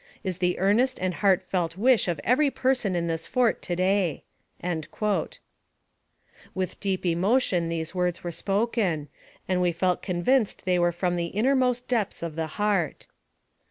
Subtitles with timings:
[0.23, 4.23] is the earnest and heartfelt wish of every person in this fort to day/'
[6.55, 9.09] "With deep emotion these words were spoken,
[9.47, 13.05] and we felt convinced they were from the innermost depths of the heart.